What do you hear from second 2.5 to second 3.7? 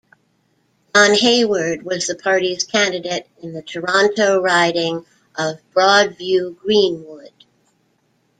candidate in the